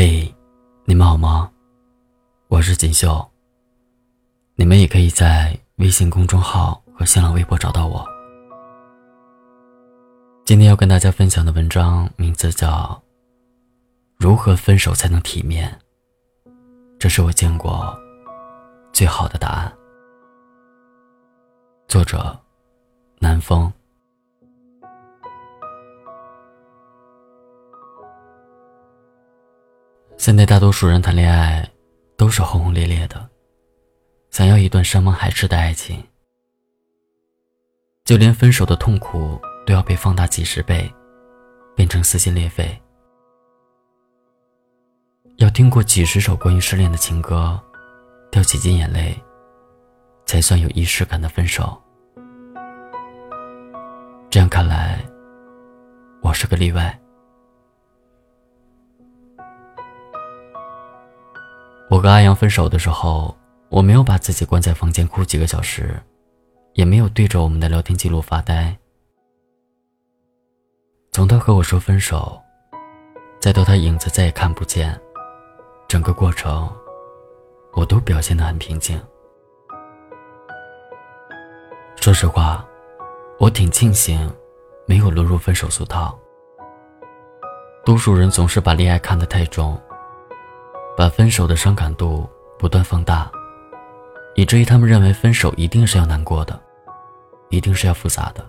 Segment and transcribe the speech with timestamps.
[0.00, 0.32] 嘿，
[0.84, 1.50] 你们好吗？
[2.46, 3.28] 我是锦绣。
[4.54, 8.06] 你们也可以在微信公众号和新浪微博找到我。
[10.44, 13.02] 今天要跟大家分享的文章名字叫
[14.24, 15.76] 《如何分手才能体面》，
[16.96, 17.92] 这是我见过
[18.92, 19.76] 最好的答案。
[21.88, 22.38] 作者：
[23.18, 23.72] 南风。
[30.18, 31.66] 现在大多数人谈恋爱，
[32.16, 33.30] 都是轰轰烈烈的，
[34.30, 36.04] 想要一段山盟海誓的爱情，
[38.04, 40.92] 就连分手的痛苦都要被放大几十倍，
[41.76, 42.76] 变成撕心裂肺。
[45.36, 47.58] 要听过几十首关于失恋的情歌，
[48.28, 49.16] 掉几斤眼泪，
[50.26, 51.80] 才算有仪式感的分手。
[54.28, 54.98] 这样看来，
[56.22, 57.00] 我是个例外。
[61.90, 63.34] 我和阿阳分手的时候，
[63.70, 65.98] 我没有把自己关在房间哭几个小时，
[66.74, 68.76] 也没有对着我们的聊天记录发呆。
[71.12, 72.38] 从他和我说分手，
[73.40, 74.98] 再到他影子再也看不见，
[75.88, 76.70] 整个过程，
[77.72, 79.00] 我都表现得很平静。
[81.96, 82.64] 说实话，
[83.40, 84.30] 我挺庆幸，
[84.86, 86.16] 没有落入分手俗套。
[87.82, 89.80] 多数人总是把恋爱看得太重。
[90.98, 93.30] 把分手的伤感度不断放大，
[94.34, 96.60] 以至于他们认为分手一定是要难过的，
[97.50, 98.44] 一定是要复杂的。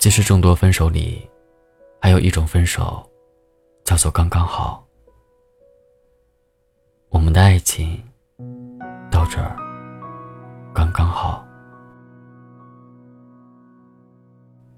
[0.00, 1.30] 其实众多分手里，
[2.00, 3.08] 还有一种分手，
[3.84, 4.84] 叫做刚刚好。
[7.10, 8.02] 我们的爱情
[9.12, 9.56] 到这儿
[10.74, 11.46] 刚刚好，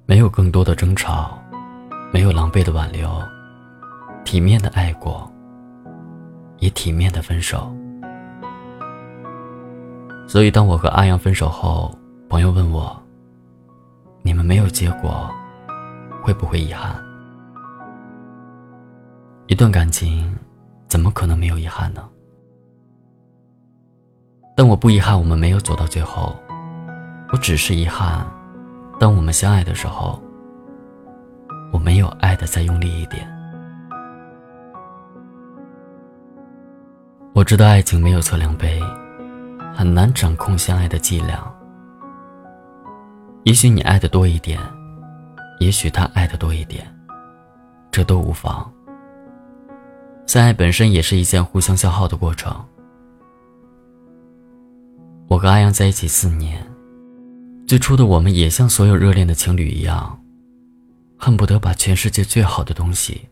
[0.05, 1.42] 没有更多的争吵，
[2.12, 3.11] 没有狼狈的挽留，
[4.27, 5.27] 体面的爱过。
[6.61, 7.75] 也体面的分手，
[10.29, 11.92] 所以当我和阿阳分手后，
[12.29, 12.95] 朋友问我
[14.23, 15.29] ：“你们没有结果，
[16.23, 16.95] 会不会遗憾？”
[19.48, 20.36] 一段感情
[20.86, 22.07] 怎么可能没有遗憾呢？
[24.55, 26.36] 但我不遗憾我们没有走到最后，
[27.33, 28.27] 我只是遗憾，
[28.98, 30.23] 当我们相爱的时候，
[31.73, 33.39] 我没有爱的再用力一点。
[37.40, 38.78] 我知道爱情没有测量杯，
[39.74, 41.51] 很难掌控相爱的剂量。
[43.45, 44.61] 也许你爱的多一点，
[45.58, 46.86] 也许他爱的多一点，
[47.90, 48.70] 这都无妨。
[50.27, 52.55] 相爱本身也是一件互相消耗的过程。
[55.27, 56.62] 我和阿阳在一起四年，
[57.67, 60.23] 最初的我们也像所有热恋的情侣一样，
[61.17, 63.27] 恨不得把全世界最好的东西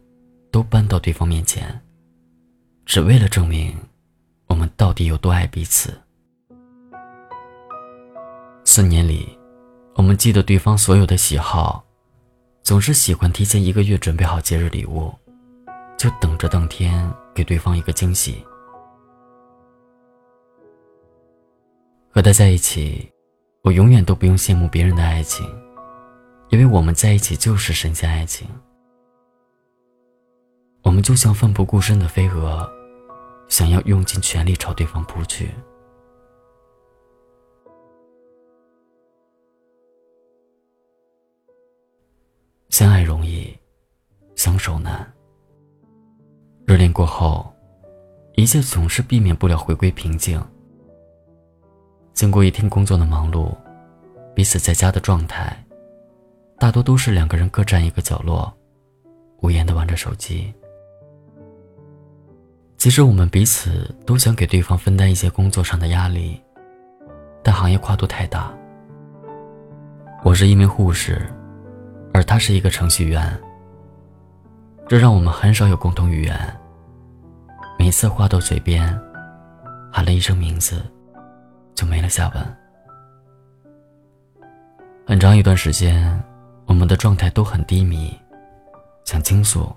[0.51, 1.79] 都搬到对方面前，
[2.87, 3.77] 只为了证明。
[4.79, 5.93] 到底有多爱彼此？
[8.65, 9.37] 四年里，
[9.97, 11.85] 我们记得对方所有的喜好，
[12.63, 15.13] 总是喜欢提前一个月准备好节日礼物，
[15.99, 18.47] 就等着当天给对方一个惊喜。
[22.09, 23.11] 和他在一起，
[23.65, 25.45] 我永远都不用羡慕别人的爱情，
[26.51, 28.47] 因为我们在一起就是神仙爱情。
[30.83, 32.78] 我们就像奋不顾身的飞蛾。
[33.49, 35.51] 想要用尽全力朝对方扑去。
[42.71, 43.53] 相爱容易，
[44.37, 45.11] 相守难。
[46.65, 47.53] 热恋过后，
[48.35, 50.41] 一切总是避免不了回归平静。
[52.13, 53.57] 经过一天工作的忙碌，
[54.35, 55.65] 彼此在家的状态，
[56.59, 58.53] 大多都是两个人各占一个角落，
[59.41, 60.53] 无言的玩着手机。
[62.79, 66.41] 其实我们彼此都想给对方分担一些工作上的压力，
[67.43, 68.55] 但行业跨度太大。
[70.23, 71.21] 我是一名护士，
[72.15, 73.37] 而他是一个程序员，
[74.87, 76.57] 这让我们很少有共同语言。
[77.81, 78.97] 每次话到嘴边，
[79.93, 80.81] 喊了一声名字，
[81.75, 82.57] 就没了下文。
[85.05, 86.23] 很长一段时间，
[86.65, 88.17] 我们的状态都很低迷，
[89.05, 89.69] 想倾诉，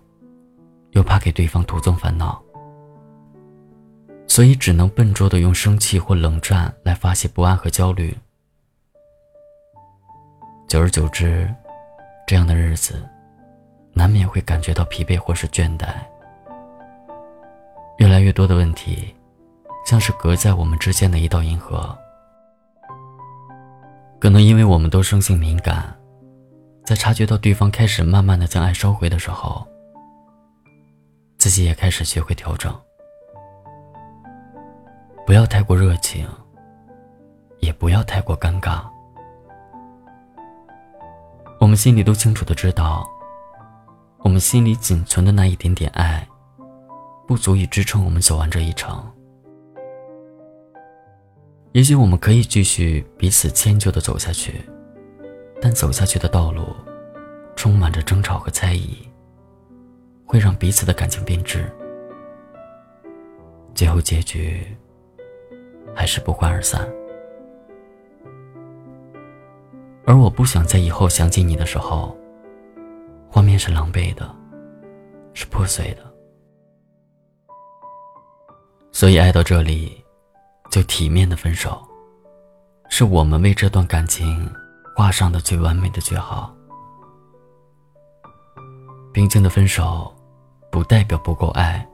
[0.91, 2.39] 又怕给对方徒增烦恼。
[4.31, 8.17] 所以只能笨拙的用生气或冷战来发泄不安和焦虑。
[10.69, 11.53] 久而久之，
[12.25, 13.05] 这样的日子，
[13.91, 15.89] 难免会感觉到疲惫或是倦怠。
[17.97, 19.13] 越来越多的问题，
[19.85, 21.93] 像是隔在我们之间的一道银河。
[24.17, 25.93] 可能因为我们都生性敏感，
[26.85, 29.67] 在察觉到对方开始慢慢的将爱收回的时候，
[31.37, 32.73] 自己也开始学会调整，
[35.25, 36.27] 不要太过热情，
[37.59, 38.81] 也不要太过尴尬。
[41.59, 43.07] 我们心里都清楚的知道，
[44.19, 46.27] 我们心里仅存的那一点点爱，
[47.27, 49.01] 不足以支撑我们走完这一程。
[51.71, 54.61] 也许我们可以继续彼此迁就的走下去，
[55.61, 56.75] 但走下去的道路，
[57.55, 58.97] 充满着争吵和猜疑，
[60.25, 61.71] 会让彼此的感情变质，
[63.73, 64.65] 最后结局
[65.95, 66.87] 还是不欢而散。
[70.05, 72.17] 而我不想在以后想起你的时候，
[73.29, 74.29] 画面是狼狈的，
[75.33, 76.03] 是破碎的，
[78.91, 79.97] 所以爱到这里。
[80.71, 81.85] 就体面的分手，
[82.87, 84.49] 是我们为这段感情
[84.95, 86.49] 画上的最完美的句号。
[89.11, 90.15] 平静的分手，
[90.71, 91.85] 不代表不够爱，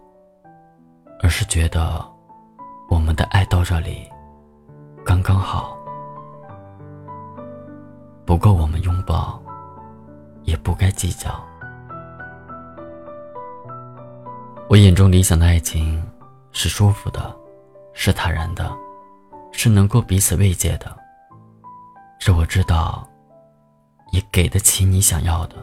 [1.24, 2.06] 而是觉得
[2.90, 4.08] 我们的爱到这里
[5.06, 5.78] 刚刚好，
[8.26, 9.42] 不够我们拥抱，
[10.44, 11.30] 也不该计较。
[14.70, 16.04] 我眼中理想的爱情
[16.52, 17.36] 是舒服的。
[18.00, 18.72] 是坦然的，
[19.52, 20.96] 是能够彼此慰藉的，
[22.20, 23.10] 是我知道，
[24.12, 25.56] 也给得起你想要的。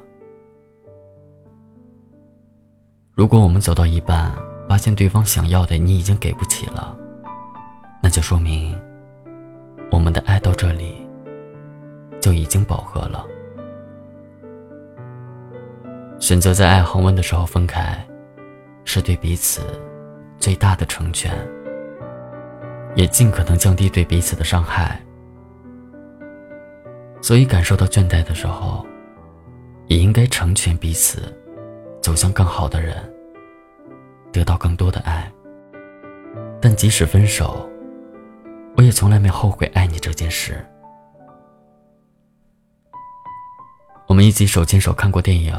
[3.13, 4.33] 如果我们走到一半，
[4.69, 6.99] 发现对方想要的你已经给不起了，
[8.05, 8.79] 那就说明
[9.91, 10.95] 我们的爱到这里
[12.21, 13.25] 就已经饱和了。
[16.21, 17.99] 选择在爱恒温的时候分开，
[18.85, 19.63] 是对彼此
[20.39, 21.33] 最大的成全。
[22.95, 25.01] 也尽可能降低对彼此的伤害，
[27.23, 28.85] 所以感受到倦怠的时候，
[29.87, 31.23] 也应该成全彼此，
[32.03, 32.97] 走向更好的人，
[34.31, 35.33] 得到更多的爱。
[36.61, 37.69] 但即使分手，
[38.77, 40.65] 我也从来没后悔爱你这件事。
[44.07, 45.57] 我们一起手牵手看过电影，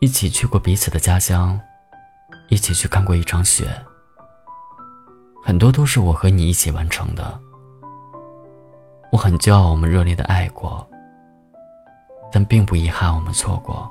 [0.00, 1.58] 一起去过彼此的家乡，
[2.48, 3.66] 一起去看过一场雪。
[5.44, 7.40] 很多都是我和你一起完成的，
[9.10, 10.86] 我很骄傲我们热烈的爱过，
[12.30, 13.90] 但并不遗憾我们错过。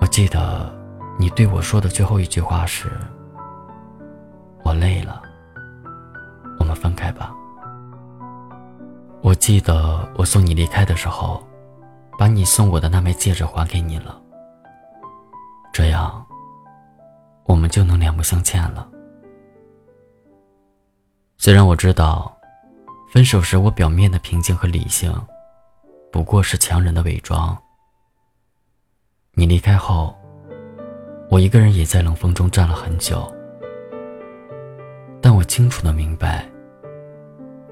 [0.00, 0.74] 我记得
[1.18, 2.90] 你对我说的最后一句话是
[4.64, 5.22] ：“我累了，
[6.72, 7.34] 们分开吧。”
[9.22, 11.42] 我记得我送你离开的时候，
[12.18, 14.20] 把你送我的那枚戒指还给你了，
[15.72, 16.24] 这样。
[17.44, 18.88] 我们就能两不相欠了。
[21.36, 22.34] 虽然我知道，
[23.10, 25.12] 分手时我表面的平静和理性，
[26.10, 27.56] 不过是强忍的伪装。
[29.34, 30.14] 你离开后，
[31.30, 33.30] 我一个人也在冷风中站了很久。
[35.20, 36.48] 但我清楚的明白，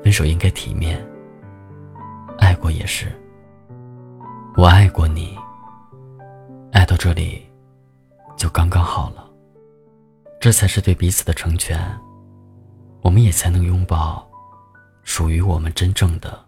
[0.03, 1.05] 分手应该体面。
[2.39, 3.07] 爱过也是，
[4.57, 5.39] 我爱过你，
[6.73, 7.47] 爱到这里，
[8.37, 9.29] 就刚刚好了。
[10.41, 11.79] 这才是对彼此的成全，
[13.03, 14.27] 我们也才能拥抱
[15.03, 16.43] 属于我们真正的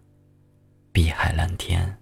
[0.92, 2.01] 碧海蓝天。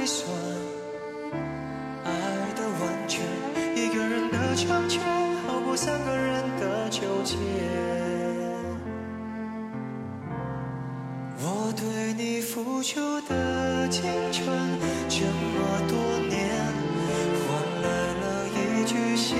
[0.00, 0.34] 计算
[2.04, 2.10] 爱
[2.56, 3.22] 的完全，
[3.76, 5.02] 一个人的成全
[5.46, 7.36] 好过三个人的纠结。
[11.42, 14.48] 我对你付出的青春
[15.06, 15.98] 这么多
[16.30, 16.48] 年，
[17.44, 17.52] 换
[17.82, 17.88] 来
[18.22, 19.36] 了一句谢